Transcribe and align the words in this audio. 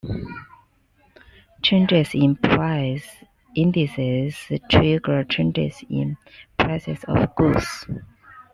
Changes 1.61 2.15
in 2.15 2.35
price 2.35 3.07
indices 3.53 4.35
trigger 4.67 5.23
changes 5.25 5.83
in 5.91 6.17
prices 6.57 7.03
of 7.07 7.35
goods. 7.35 7.85